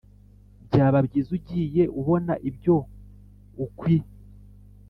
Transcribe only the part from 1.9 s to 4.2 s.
ubona ibyo ukwie